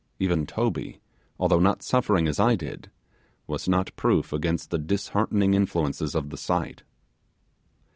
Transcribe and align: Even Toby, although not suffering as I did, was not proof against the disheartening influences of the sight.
Even 0.17 0.47
Toby, 0.47 0.99
although 1.39 1.59
not 1.59 1.83
suffering 1.83 2.27
as 2.27 2.39
I 2.39 2.55
did, 2.55 2.89
was 3.45 3.69
not 3.69 3.95
proof 3.95 4.33
against 4.33 4.71
the 4.71 4.79
disheartening 4.79 5.53
influences 5.53 6.15
of 6.15 6.31
the 6.31 6.37
sight. 6.37 6.81